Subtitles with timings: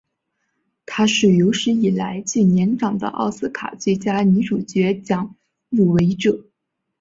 [0.87, 5.35] 她是有史以来最年长的奥斯卡最佳女主角奖
[5.69, 6.43] 入围者。